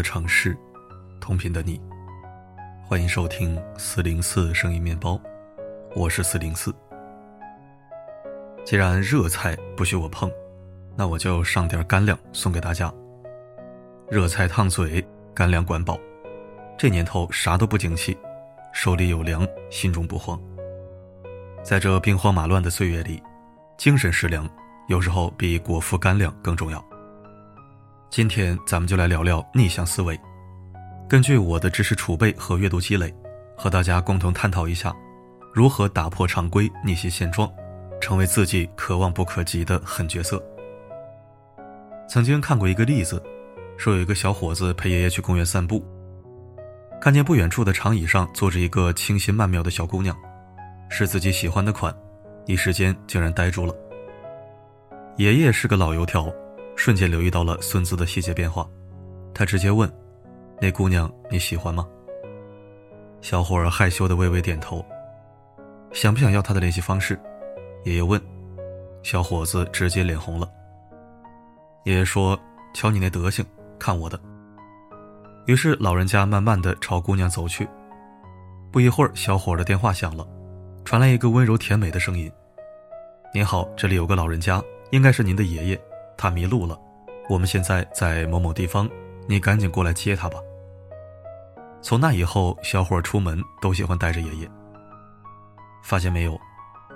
[0.00, 0.56] 的城市，
[1.20, 1.78] 同频的你，
[2.88, 5.20] 欢迎收听四零四声音面包，
[5.94, 6.74] 我是四零四。
[8.64, 10.32] 既然热菜不许我碰，
[10.96, 12.90] 那我就上点干粮送给大家。
[14.08, 16.00] 热菜烫嘴，干粮管饱。
[16.78, 18.16] 这年头啥都不景气，
[18.72, 20.40] 手里有粮，心中不慌。
[21.62, 23.22] 在这兵荒马乱的岁月里，
[23.76, 24.48] 精神食粮
[24.88, 26.82] 有时候比果腹干粮更重要。
[28.10, 30.18] 今天咱们就来聊聊逆向思维。
[31.08, 33.14] 根据我的知识储备和阅读积累，
[33.56, 34.92] 和大家共同探讨一下，
[35.54, 37.48] 如何打破常规、逆袭现状，
[38.00, 40.42] 成为自己可望不可及的狠角色。
[42.08, 43.22] 曾经看过一个例子，
[43.76, 45.80] 说有一个小伙子陪爷爷去公园散步，
[47.00, 50.16] 看见不远处的长椅上坐着一个清新曼妙的小姑娘，
[50.88, 51.94] 是自己喜欢的款，
[52.46, 53.72] 一时间竟然呆住了。
[55.16, 56.28] 爷爷是个老油条。
[56.82, 58.66] 瞬间留意到了孙子的细节变化，
[59.34, 59.86] 他直接问
[60.62, 61.86] ：“那姑娘你喜欢吗？”
[63.20, 64.82] 小伙儿害羞的微微点头。
[65.92, 67.20] 想不想要她的联系方式？
[67.84, 68.18] 爷爷问。
[69.02, 70.50] 小伙子直接脸红了。
[71.84, 72.38] 爷爷说
[72.72, 73.44] ：“瞧你那德行，
[73.78, 74.18] 看我的。”
[75.46, 77.68] 于是老人家慢慢的朝姑娘走去。
[78.72, 80.26] 不一会儿，小伙儿的电话响了，
[80.86, 82.32] 传来一个温柔甜美的声音
[83.34, 85.80] ：“您好，这里有个老人家，应该是您的爷爷。”
[86.20, 86.78] 他迷路了，
[87.30, 88.86] 我们现在在某某地方，
[89.26, 90.38] 你赶紧过来接他吧。
[91.80, 94.46] 从那以后，小伙出门都喜欢带着爷爷。
[95.82, 96.38] 发现没有，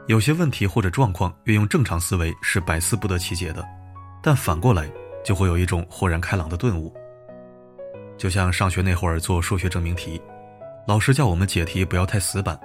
[0.09, 3.67] 有些问题或者状况，运用正常思维是百思不得其解的，
[4.23, 4.87] 但反过来
[5.25, 6.95] 就会有一种豁然开朗的顿悟。
[8.19, 10.21] 就像上学那会儿做数学证明题，
[10.87, 12.61] 老师叫我们解题不要太死板，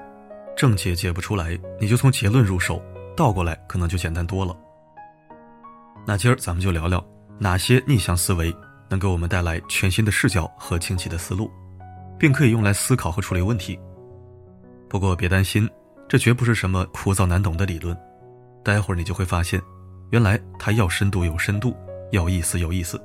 [0.58, 2.84] 正解解不出来，你就从结论入手，
[3.16, 4.54] 倒过来可能就简单多了。
[6.06, 7.04] 那今儿咱们就聊聊
[7.38, 8.56] 哪些逆向思维
[8.90, 11.52] 能给我们带来全新的视角和清晰的思路，
[12.18, 13.80] 并可以用来思考和处理问题。
[14.90, 15.70] 不过别担心，
[16.08, 17.96] 这绝不是什么枯燥难懂的理论，
[18.64, 19.62] 待会儿你就会发现，
[20.10, 21.76] 原来它要深度有深度，
[22.12, 23.00] 要意思有意思。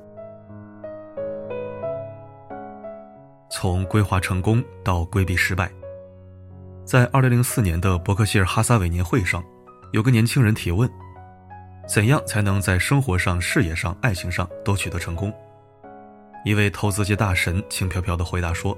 [3.51, 5.71] 从规划成功到规避失败，
[6.83, 9.43] 在二零零四年的伯克希尔哈撒韦年会上，
[9.93, 10.89] 有个年轻人提问。
[11.87, 15.33] 怎样才能在生活上、事业上、爱情上都取得成功？
[16.43, 18.77] 一位投资界大神轻飘飘地回答说：“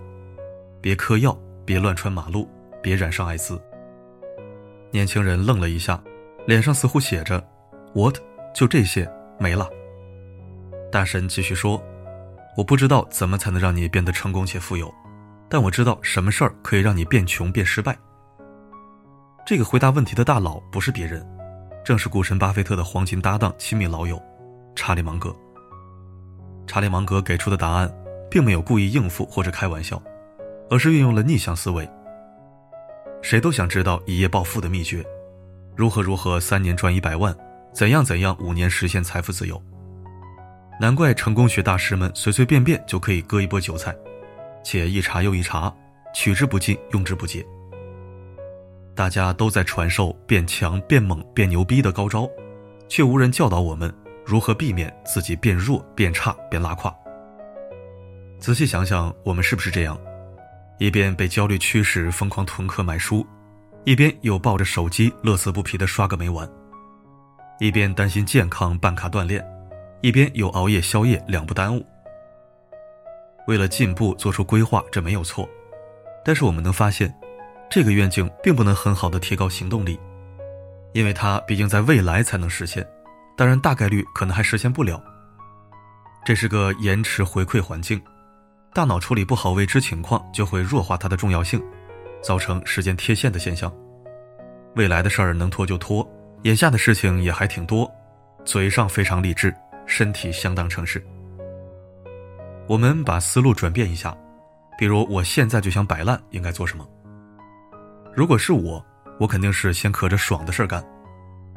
[0.82, 2.50] 别嗑药，别乱穿马路，
[2.82, 3.62] 别染上艾滋。”
[4.92, 6.02] 年轻人愣了一下，
[6.46, 7.46] 脸上似乎写着
[7.94, 8.18] “What？
[8.54, 9.10] 就这些
[9.40, 9.70] 没了？”
[10.92, 11.82] 大神继续说
[12.56, 14.94] ：“我不知道怎么才能让你变得成功且富有，
[15.50, 17.98] 但我知道什么事儿可以让你变穷变失败。”
[19.46, 21.26] 这个回答问题的大佬不是别人。
[21.88, 24.22] 正是股神巴菲特的黄金搭档、亲密老友，
[24.76, 25.34] 查理芒格。
[26.68, 27.90] 查理芒格给出的答案，
[28.30, 30.04] 并没有故意应付或者开玩笑，
[30.70, 31.90] 而是运用了逆向思维。
[33.22, 35.02] 谁都想知道一夜暴富的秘诀，
[35.78, 37.34] 如何如何三年赚一百万，
[37.72, 39.58] 怎样怎样五年实现财富自由。
[40.82, 43.96] 难怪成功学大师们随随便便就可以割一波韭菜，
[44.62, 45.74] 且一茬又一茬，
[46.14, 47.46] 取之不尽，用之不竭。
[48.98, 52.28] 大家都在传授变强、变猛、变牛逼的高招，
[52.90, 53.94] 却无人教导我们
[54.26, 56.92] 如何避免自己变弱、变差、变拉胯。
[58.40, 59.96] 仔细想想，我们是不是这样？
[60.80, 63.24] 一边被焦虑驱使疯狂囤课买书，
[63.84, 66.48] 一边又抱着手机乐此不疲地刷个没完；
[67.60, 69.46] 一边担心健康办卡锻炼，
[70.02, 71.86] 一边又熬夜宵夜两不耽误。
[73.46, 75.48] 为了进步做出规划，这没有错，
[76.26, 77.14] 但是我们能发现。
[77.70, 80.00] 这个愿景并不能很好的提高行动力，
[80.94, 82.88] 因为它毕竟在未来才能实现，
[83.36, 85.04] 当然大概率可能还实现不了。
[86.26, 88.02] 这是个延迟回馈环境，
[88.74, 91.62] 大脑处理不好未知情况，就会弱化它的重要性，
[92.22, 93.72] 造成时间贴现的现象。
[94.76, 96.08] 未来的事儿能拖就拖，
[96.44, 97.90] 眼下的事情也还挺多，
[98.46, 99.54] 嘴上非常励志，
[99.86, 101.06] 身体相当诚实。
[102.68, 104.16] 我们把思路转变一下，
[104.78, 106.88] 比如我现在就想摆烂，应该做什么？
[108.18, 108.84] 如果是我，
[109.20, 110.84] 我肯定是先可着爽的事干，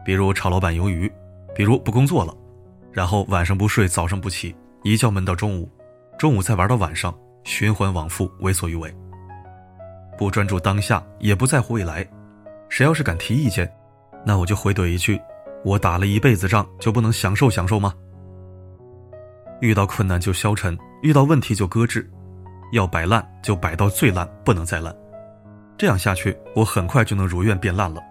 [0.05, 1.11] 比如炒老板鱿鱼，
[1.55, 2.37] 比如不工作了，
[2.93, 5.67] 然后晚上不睡，早上不起，一觉闷到中午，
[6.19, 8.95] 中午再玩到晚上，循环往复，为所欲为。
[10.19, 12.07] 不专注当下，也不在乎未来，
[12.69, 13.67] 谁要是敢提意见，
[14.23, 15.19] 那我就回怼一句：
[15.65, 17.95] 我打了一辈子仗，就不能享受享受吗？
[19.63, 22.07] 遇到困难就消沉，遇到问题就搁置，
[22.73, 24.95] 要摆烂就摆到最烂，不能再烂。
[25.81, 28.03] 这样下去，我很快就能如愿变烂了。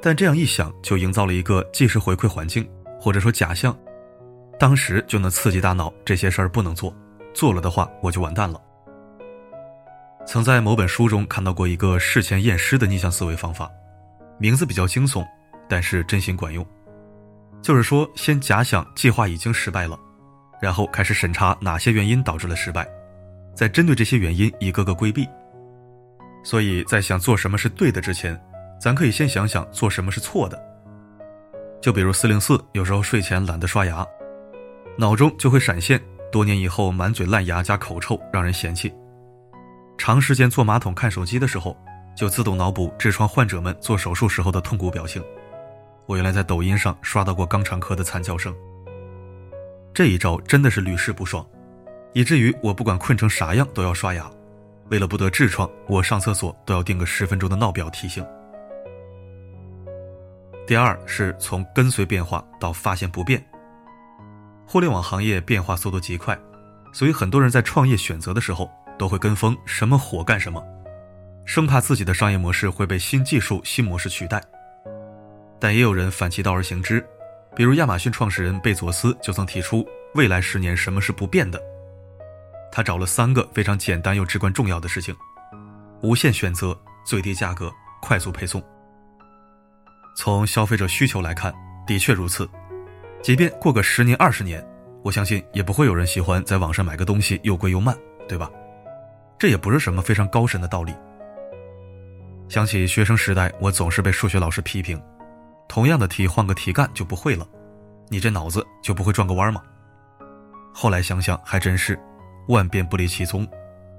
[0.00, 2.64] 但这样一想，就营造了一个即时回馈环境，
[3.00, 3.76] 或者说假象，
[4.56, 6.96] 当时就能刺激大脑这些事儿不能做，
[7.34, 8.62] 做了的话我就完蛋了。
[10.24, 13.68] 曾在某本书中看到过一个事前验尸的逆向思维方法，
[14.38, 15.26] 名字比较惊悚，
[15.68, 16.64] 但是真心管用。
[17.62, 19.98] 就是说，先假想计划已经失败了，
[20.62, 22.86] 然后开始审查哪些原因导致了失败，
[23.56, 25.28] 再针对这些原因一个个规避。
[26.44, 28.40] 所以在想做什么是对的之前，
[28.78, 30.62] 咱可以先想想做什么是错的。
[31.80, 34.06] 就比如四零四有时候睡前懒得刷牙，
[34.96, 36.00] 脑中就会闪现
[36.30, 38.92] 多年以后满嘴烂牙加口臭让人嫌弃。
[39.96, 41.76] 长时间坐马桶看手机的时候，
[42.16, 45.22] 就自动脑补痔疮患者们做手术时候的痛苦表情。
[46.06, 48.54] 我原来在抖音上刷到过肛肠科的惨叫声。
[49.94, 51.46] 这一招真的是屡试不爽，
[52.12, 54.30] 以至于我不管困成啥样都要刷牙。
[54.90, 58.24] 为了不得痔疮，我上厕所都要定个十分钟的闹表提醒。
[60.66, 63.44] 第二是从跟随变化到发现不变。
[64.66, 66.38] 互联网行业变化速度极快，
[66.92, 68.70] 所以很多人在创业选择的时候。
[68.96, 70.64] 都会跟风，什么火干什么，
[71.44, 74.40] 生怕自己的商业模式会被新技术、新模式取代。
[75.58, 77.04] 但也有人反其道而行之，
[77.56, 79.84] 比如亚马逊创始人贝佐斯就曾提出，
[80.14, 81.60] 未来十年什么是不变的？
[82.76, 85.14] 他找了三个非常简单又至关重要的事情：
[86.02, 86.76] 无限选择、
[87.06, 87.72] 最低价格、
[88.02, 88.60] 快速配送。
[90.16, 91.54] 从消费者需求来看，
[91.86, 92.50] 的确如此。
[93.22, 94.60] 即便过个十年、二十年，
[95.04, 98.50] 我相信也不会有人喜欢在网上买个东西又贵又慢，对吧？
[99.38, 100.92] 这也不是什么非常高深的道理。
[102.48, 105.00] 想起学生时代，我总是被数学老师批评：
[105.68, 107.46] 同样的题换个题干就不会了，
[108.08, 109.62] 你这脑子就不会转个弯吗？
[110.72, 111.96] 后来想想还真是，
[112.48, 113.46] 万变不离其宗，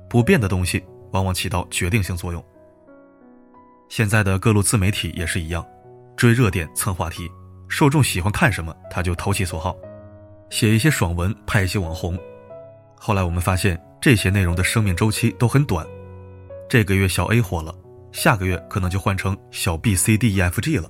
[0.10, 2.44] 不变的东西往往起到决定性作用。
[3.90, 5.66] 现在的各路自媒体也是一样，
[6.16, 7.30] 追热点蹭话题，
[7.68, 9.76] 受众喜欢看什么他就投其所好，
[10.50, 12.18] 写一些爽文，拍一些网红。
[12.96, 13.80] 后来我们发现。
[14.02, 15.84] 这些内容的生命周期都很短，
[16.70, 17.74] 这个月小 A 火了，
[18.12, 20.88] 下个月可能就换成小 B、C、D、E、F、G 了。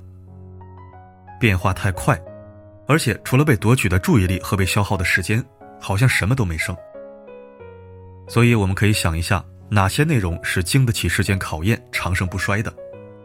[1.40, 2.22] 变化太快，
[2.90, 5.42] 而且除了被夺取的注意力和被消耗的时间，
[5.80, 6.76] 好像什么都没剩。
[8.28, 12.74] 所以我们可以想一下，哪些内容是经得起时间考验、长盛不衰的？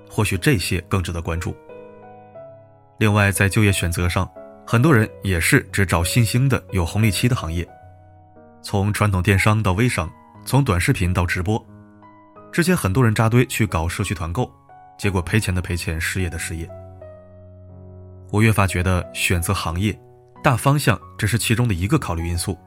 [0.09, 1.57] 或许这些更值得关注。
[2.99, 4.31] 另外，在就业选择上，
[4.67, 7.67] 很多人也是只找新兴的、有红利期的行业。
[8.63, 10.11] 从传统电商到微商，
[10.45, 11.65] 从短视频到直播，
[12.53, 14.51] 之前很多人扎堆去搞社区团购，
[14.99, 16.69] 结果赔钱的赔钱，失业的失业。
[18.31, 19.99] 我越发觉得选择行业，
[20.43, 22.59] 大方向只是其中的一个考虑因素。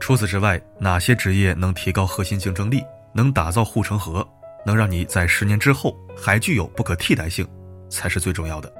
[0.00, 2.82] 除此之外，哪些职业能提高核心竞争力，
[3.12, 4.26] 能打造护城河，
[4.66, 7.46] 能让你在十年之后还具有不可替代性，
[7.88, 8.72] 才是最重要的。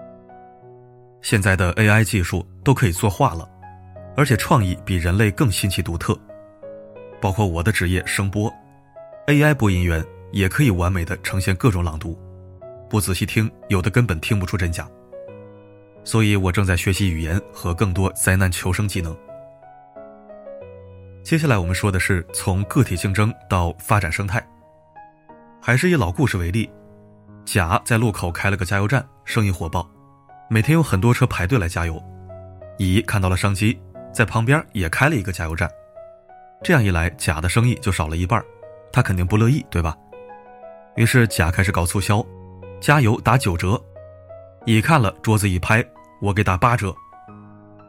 [1.23, 3.49] 现在的 AI 技术都可以作画了。
[4.17, 6.19] 而且创意比人类更新奇独特，
[7.21, 8.53] 包括我的职业声播
[9.29, 12.19] ，AI 播音员也可以完美的呈现各种朗读，
[12.89, 14.87] 不仔细听，有的根本听不出真假。
[16.05, 19.17] 所以我正在学习语言和更多灾难求生技能。
[21.23, 24.45] 接下来我们说的是从个体竞争到发展生态，
[25.61, 26.69] 还是以老故事为例，
[27.45, 29.89] 甲在路口开了个加油站，生意火爆，
[30.49, 32.03] 每天有很多车排队来加油，
[32.79, 33.81] 乙看到了商机。
[34.13, 35.71] 在旁边也开了一个加油站，
[36.65, 38.43] 这样一来，甲的生意就少了一半，
[38.93, 39.97] 他肯定不乐意，对吧？
[40.97, 42.27] 于是甲开始搞促销，
[42.81, 43.81] 加油打九折。
[44.67, 45.85] 乙看了，桌子一拍，
[46.21, 46.93] 我给打八折。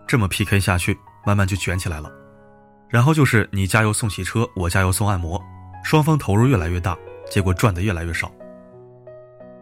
[0.05, 0.95] 这么 PK 下去，
[1.25, 2.20] 慢慢就卷起来了。
[2.91, 5.41] 然后就是你加油送汽车，我加油送按摩，
[5.83, 6.97] 双方投入越来越大，
[7.29, 8.29] 结果赚的越来越少。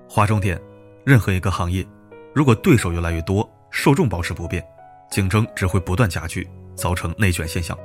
[0.09, 0.59] 划重点，
[1.05, 1.85] 任何一个行业，
[2.33, 4.65] 如果对手越来越多，受众保持不变。
[5.11, 7.77] 竞争只会不断加剧，造成内卷现象。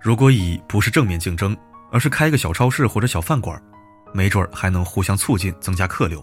[0.00, 1.56] 如果乙不是正面竞争，
[1.90, 3.62] 而是开一个小超市或者小饭馆，
[4.12, 6.22] 没准还能互相促进，增加客流。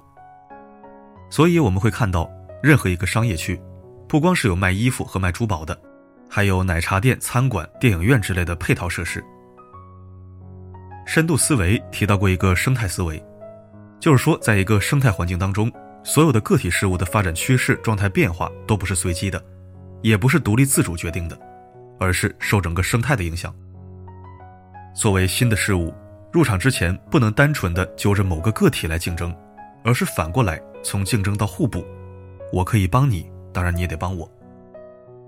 [1.30, 2.30] 所以我们会看到，
[2.62, 3.60] 任何一个商业区，
[4.08, 5.80] 不光是有卖衣服和卖珠宝的，
[6.34, 9.22] 还有奶茶店、餐馆、电影院之类的配套设施。
[11.06, 13.22] 深度思维提到过一个生态思维，
[14.00, 15.70] 就是说，在一个生态环境当中，
[16.06, 19.44] 所有的个体事物的发展趋势、状态变化都不是随机的。
[20.02, 21.38] 也不是独立自主决定的，
[22.00, 23.54] 而是受整个生态的影响。
[24.96, 25.94] 作为新的事物
[26.32, 29.36] 入场之前，不能单纯的揪着某个个体来竞争，
[29.84, 31.86] 而是反过来从竞争到互补。
[32.54, 34.28] 我可以帮你，当然你也得帮我，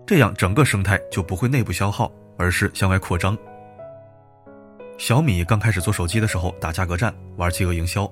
[0.06, 3.38] 这样整个生态就不会内部消耗，而是向外扩张。
[4.98, 8.10] 小米刚开始做手机的时候打价格战，玩饥饿营销，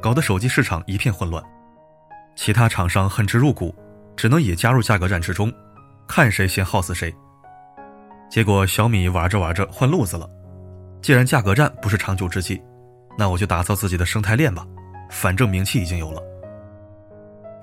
[0.00, 1.42] 搞得手机市场一片混乱，
[2.34, 3.74] 其他厂商恨之入骨，
[4.16, 5.52] 只能也加入价格战之中。
[6.06, 7.14] 看谁先耗死谁。
[8.30, 10.28] 结果小米玩着玩着换路子了，
[11.02, 12.62] 既然价格战不是长久之计，
[13.18, 14.66] 那我就打造自己的生态链吧，
[15.10, 16.22] 反正名气已经有了。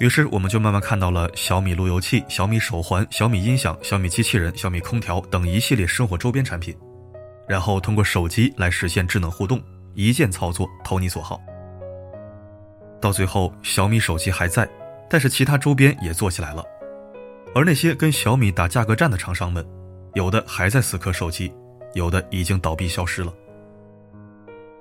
[0.02, 6.76] 于是我们就慢慢看到了小米路由器、小米手环、小米音响、小米机器人、小米空调等一系列生活周边产品，
[7.48, 9.62] 然后通过手机来实现智能互动，
[9.94, 11.40] 一键操作，投你所好。
[13.00, 14.68] 到最后，小米手机还在，
[15.08, 16.66] 但是其他周边也做起来了。
[17.54, 19.64] 而那些跟小米打价格战的厂商们，
[20.16, 21.54] 有的还在死磕手机，
[21.94, 23.32] 有的已经倒闭消失了。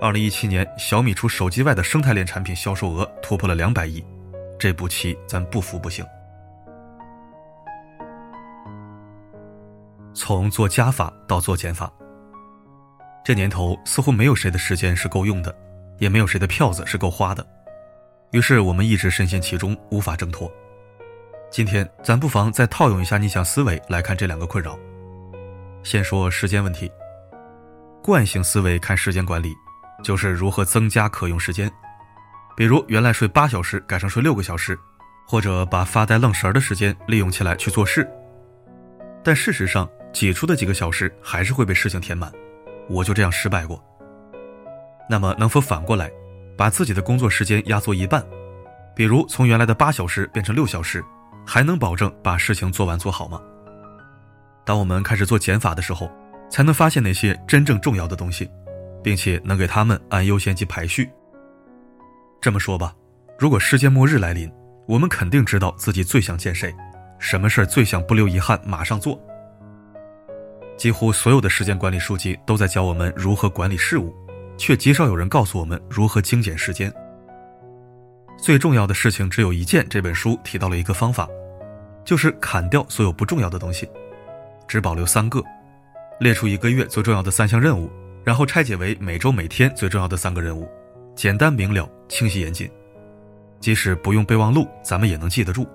[0.01, 4.03] 二零一七年，小米除手机外的生态链产品销售额突破了两百亿，
[4.61, 6.05] 这步棋咱不服不行。
[10.13, 11.91] 从做加法到做减法，
[13.25, 15.57] 这年头似乎没有谁的时间是够用的，
[15.97, 17.45] 也没有谁的票子是够花的，
[18.33, 20.53] 于是我们一直深陷其中，无法挣脱。
[21.51, 24.79] 今天咱不妨再套用一下逆向思维来看这两个困扰。
[25.83, 26.93] 先说时间问题。
[28.03, 29.55] 惯性思维看时间管理，
[30.05, 31.71] 就是如何增加可用时间，
[32.61, 34.79] 比如原来睡八小时改成睡六个小时，
[35.27, 38.07] 或者把发呆愣神的时间利用起来去做事。
[39.25, 42.31] 但事实上，挤出的几个小时还是会被事情填满，
[42.87, 43.83] 我就这样失败过。
[45.09, 46.11] 那么能否反过来，
[46.55, 48.23] 把自己的工作时间压缩一半，
[48.95, 51.03] 比如从原来的八小时变成六小时？
[51.47, 53.41] 还能保证把事情做完做好吗？
[54.67, 56.13] 当我们开始做减法的时候，
[56.51, 58.51] 才能发现那些真正重要的东西，
[59.03, 61.11] 并且能给他们按优先级排序。
[62.41, 62.95] 这么说吧，
[63.39, 64.51] 如果世界末日来临，
[64.87, 66.75] 我们肯定知道自己最想见谁，
[67.19, 69.21] 什么事儿最想不留遗憾马上做。
[70.79, 74.15] 几乎所有的时间管理书籍都在教我们如何管理事物，
[74.57, 76.91] 却极少有人告诉我们如何精简时间。
[78.39, 79.87] 最重要的事情只有一件。
[79.91, 81.29] 这本书提到了一个方法，
[82.07, 83.87] 就是砍掉所有不重要的东西，
[84.67, 85.43] 只保留三个，
[86.19, 87.91] 列出一个月最重要的三项任务，
[88.25, 90.67] 然后拆解为每周每天最重要的三个任务，
[91.15, 92.71] 简单明了，清晰严谨。
[93.59, 95.67] 即使不用备忘录，咱们也能记得住。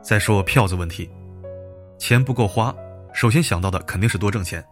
[0.00, 1.10] 再说票子问题，
[1.98, 2.74] 钱不够花，
[3.12, 4.64] 首先想到的肯定是多挣钱，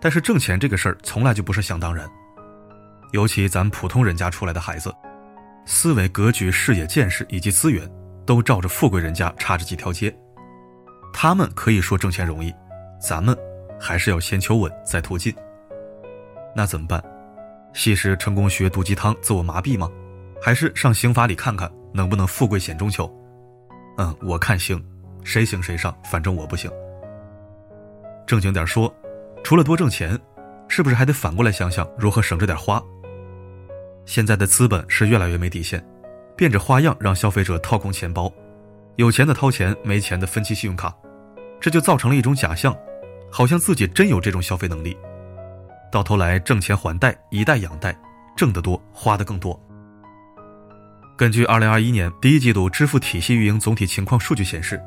[0.00, 2.08] 但是挣钱这个事儿从来就不是想当然，
[3.12, 4.92] 尤其咱普通人家出来的孩子。
[5.64, 7.88] 思维格局、视野、见识以及资源，
[8.26, 10.12] 都照着富贵人家差着几条街。
[11.12, 12.52] 他们可以说挣钱容易，
[13.00, 13.36] 咱们
[13.78, 15.34] 还是要先求稳再图进。
[16.54, 17.02] 那怎么办？
[17.74, 19.90] 吸食成功学毒鸡汤自我麻痹吗？
[20.40, 23.10] 还是上刑法里看看能不能富贵险中求？
[23.98, 24.82] 嗯，我看行，
[25.24, 26.70] 谁行谁上，反正我不行。
[28.26, 28.92] 正经点说，
[29.42, 30.18] 除了多挣钱，
[30.68, 32.82] 是不是还得反过来想想如何省着点花？
[34.04, 35.84] 现在的资本是越来越没底线，
[36.36, 38.32] 变着花样让消费者掏空钱包，
[38.96, 40.92] 有钱的掏钱，没钱的分期信用卡，
[41.60, 42.76] 这就造成了一种假象，
[43.30, 44.96] 好像自己真有这种消费能力，
[45.92, 47.94] 到头来挣钱还贷，以贷养贷，
[48.34, 49.56] 挣得多，花的更多。
[51.18, 54.82] 根据2021年第一季度支付体系运营总体情况数据显示，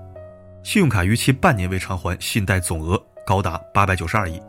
[0.64, 4.42] 信用卡逾期半年未偿还信贷总额高达892亿，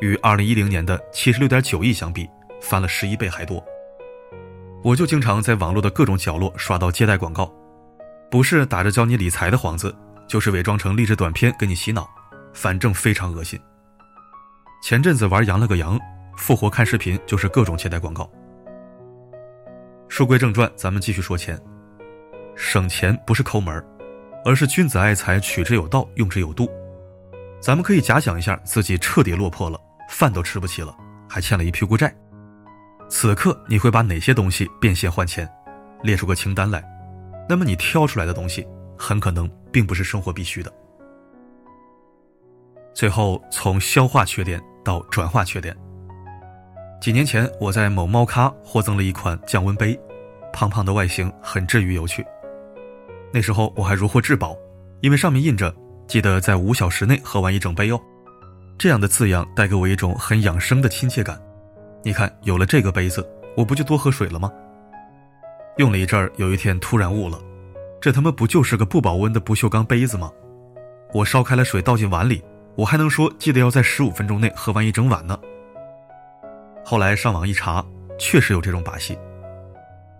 [0.00, 2.28] 与2010年的76.9亿相比，
[2.60, 3.64] 翻了十一倍还多。
[4.84, 7.50] 我就经常在网络的各种角落刷到借贷广告，
[8.30, 9.96] 不是打着教你理财的幌子，
[10.28, 12.06] 就是伪装成励志短片给你洗脑，
[12.52, 13.58] 反正非常恶心。
[14.88, 16.00] 前阵子玩羊了个羊，
[16.34, 18.26] 复活看视频就是各种借贷广告。
[20.08, 21.60] 书归正传，咱们继续说钱。
[22.56, 23.84] 省钱不是抠门
[24.46, 26.70] 而是君子爱财，取之有道，用之有度。
[27.60, 29.78] 咱们可以假想一下，自己彻底落魄了，
[30.08, 30.96] 饭都吃不起了，
[31.28, 32.10] 还欠了一屁股债。
[33.10, 35.46] 此刻你会把哪些东西变现换钱？
[36.02, 36.82] 列出个清单来。
[37.46, 38.66] 那么你挑出来的东西
[38.96, 40.72] 很可能并不是生活必须的。
[42.94, 45.76] 最后从消化缺点到转化缺点。
[46.98, 49.98] 几年前我在某猫咖获赠了一款降温杯，
[50.50, 52.24] 胖胖的外形很治愈有趣。
[53.30, 54.56] 那时候我还如获至宝，
[55.02, 55.74] 因为上面印着
[56.08, 58.00] “记得在五小时内喝完一整杯哦”，
[58.78, 61.38] 这样的字样带给我一种很养生的亲切感。
[62.02, 63.28] 你看，有了这个杯子，
[63.58, 64.50] 我不就多喝水了吗？
[65.76, 67.38] 用了一阵儿，有一天突然悟了，
[68.00, 70.32] 这他妈不就是个不保温的不锈钢杯子吗？
[71.12, 72.42] 我烧开了水倒进碗里，
[72.78, 75.36] 我还能说记得要在十五分钟内喝完一整碗呢。
[76.84, 77.84] 后来上网一查，
[78.20, 79.18] 确实有这种把戏，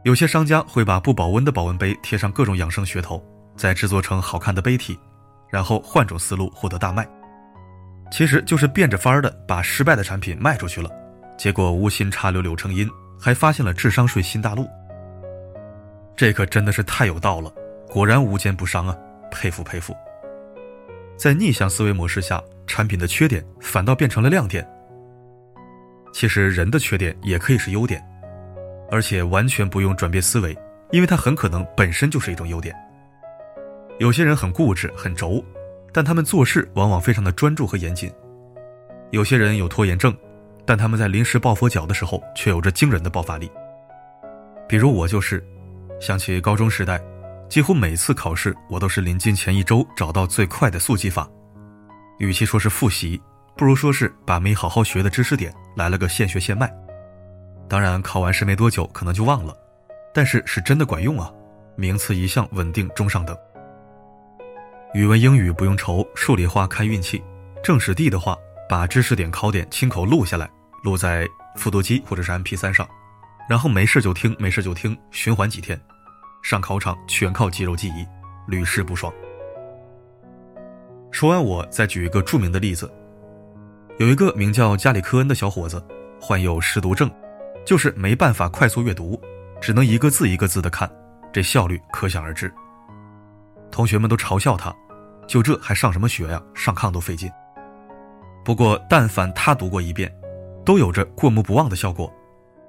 [0.02, 3.24] 有些商家会把不保温的保温杯贴上各种养生噱头，
[3.56, 4.98] 再制作成好看的杯体，
[5.48, 7.08] 然后换种思路获得大卖，
[8.10, 10.90] 其实就是变着法儿的把失败的产品卖出去了。
[11.36, 14.66] 结果无心插柳柳成荫，还发现了智商税新大陆。
[16.16, 17.52] 这可真的是太有道了，
[17.88, 18.98] 果然无奸不商啊！
[19.30, 19.94] 佩服佩服。
[21.18, 24.66] 在逆向思维模式下，产品的缺点反倒变成了亮点。
[26.12, 28.00] 其实人的缺点也可以是优点，
[28.88, 30.56] 而且完全不用转变思维，
[30.92, 32.72] 因为它很可能本身就是一种优点。
[33.98, 35.44] 有些人很固执、很轴，
[35.92, 38.08] 但他们做事往往非常的专注和严谨；
[39.10, 40.16] 有些人有拖延症，
[40.64, 43.50] 但他们在临时抱佛脚的时候却有着惊人的爆发力。
[44.68, 45.44] 比如我就是，
[46.00, 47.00] 想起高中时代。
[47.48, 51.28] 几乎每次考试，我都是临近前一周找到最快的速记法。
[52.18, 53.20] 与其说是复习，
[53.56, 56.70] 不如说是把没好好学的知识点来了个现学现卖。
[57.68, 59.56] 当然，考完试没多久可能就忘了，
[60.12, 61.30] 但是是真的管用啊！
[61.76, 63.36] 名次一向稳定中上等。
[64.94, 67.22] 语文、英语不用愁，数理化看运气。
[67.62, 68.36] 政史地的话，
[68.68, 70.48] 把知识点、考点亲口录下来，
[70.82, 71.26] 录在
[71.56, 72.86] 复读机或者是 MP3 上，
[73.48, 75.80] 然后没事就听，没事就听，循环几天。
[76.48, 78.06] 上考场全靠肌肉记忆，
[78.46, 79.12] 屡试不爽。
[81.10, 82.90] 说完，我再举一个著名的例子：
[83.98, 85.84] 有一个名叫加里科恩的小伙子，
[86.18, 87.10] 患有失读症，
[87.66, 89.20] 就是没办法快速阅读，
[89.60, 90.90] 只能一个字一个字的看，
[91.34, 92.50] 这效率可想而知。
[93.70, 94.74] 同学们都嘲笑他，
[95.26, 96.42] 就这还上什么学呀？
[96.54, 97.30] 上炕都费劲。
[98.42, 100.10] 不过，但凡他读过一遍，
[100.64, 102.10] 都有着过目不忘的效果，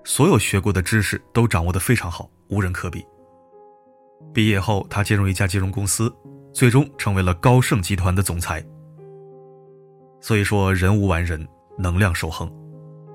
[0.03, 3.01] 所有学过的知识都掌握的非常好，无人可比。
[4.33, 6.13] 毕业后，他进入一家金融公司，
[6.53, 8.63] 最终成为了高盛集团的总裁。
[10.21, 11.47] 所以说，人无完人，
[11.77, 12.51] 能量守恒。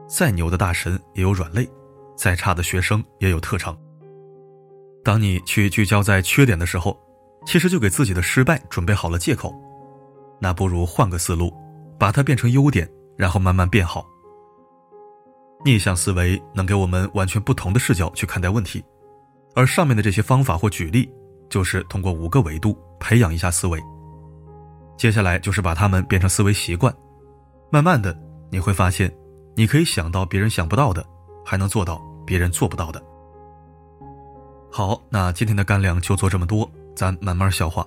[0.08, 1.68] 再牛的大神也有软肋，
[2.16, 3.76] 再差的学生也有特长。
[5.02, 6.98] 当你去聚焦在缺点的时候，
[7.46, 9.54] 其实就给自己的失败准备好了借口。
[10.40, 11.52] 那不如换个思路，
[11.98, 14.06] 把它变成优点，然后慢慢变好。
[15.64, 18.84] 逆向思维能给我们完全不同的视角去看待问题。
[19.54, 21.10] 而上面的这些方法或举例，
[21.48, 23.80] 就是通过五个维度培养一下思维。
[24.96, 26.94] 接下来就是把它们变成思维习惯，
[27.70, 28.16] 慢慢的
[28.50, 29.12] 你会发现，
[29.56, 31.04] 你可以想到别人想不到的，
[31.44, 33.02] 还能做到别人做不到的。
[34.70, 37.86] 好，那今天的干粮就做这么多，咱慢慢消化。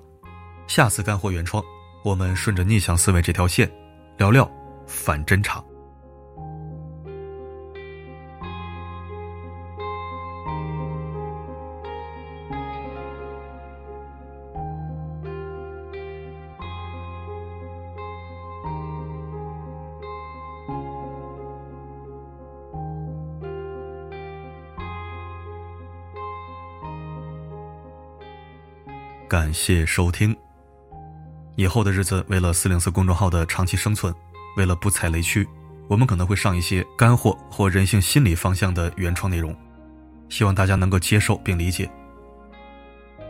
[0.68, 1.64] 下次干货原创，
[2.04, 3.70] 我们顺着逆向思维这条线，
[4.18, 4.50] 聊聊
[4.86, 5.64] 反侦查。
[29.28, 30.34] 感谢收听。
[31.58, 34.14] 以后的日子，为了四零四公众号的长期生存，
[34.56, 35.46] 为了不踩雷区，
[35.90, 39.54] 我们可能会上一些干货或人性心理方向的原创内容，
[40.30, 41.90] 希望大家能够接受并理解。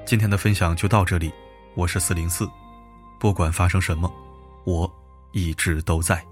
[0.06, 1.34] 今天的分享就到这里，
[1.74, 2.48] 我是四零四，
[3.20, 4.12] 不管发生什么，
[4.66, 4.92] 我
[5.32, 6.24] 一直都在。